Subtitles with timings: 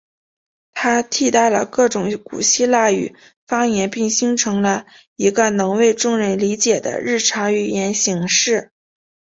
[0.73, 3.15] 它替代了各种古希腊语
[3.45, 8.71] 方言并形成了一个能为众人理解的日常语言形式。